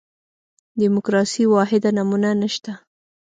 دیموکراسي 0.81 1.43
واحده 1.53 1.89
نمونه 1.97 2.29
نه 2.41 2.47
شته. 2.53 2.73